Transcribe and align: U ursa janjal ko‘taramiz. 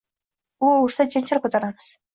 U 0.69 0.73
ursa 0.87 1.09
janjal 1.17 1.47
ko‘taramiz. 1.47 1.97